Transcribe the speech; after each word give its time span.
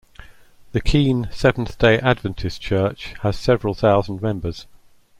The 0.71 0.81
Keene 0.81 1.29
Seventh-day 1.31 1.99
Adventist 1.99 2.59
church 2.59 3.13
has 3.21 3.37
several 3.37 3.75
thousand 3.75 4.19
members. 4.19 4.65